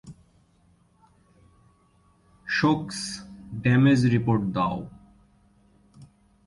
[2.47, 2.99] সোকস,
[3.63, 4.77] damage report দাও।